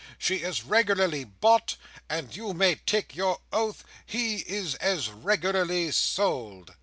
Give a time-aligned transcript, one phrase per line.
[0.17, 1.75] She is regularly bought,
[2.09, 6.73] and you may take your oath he is as regularly sold!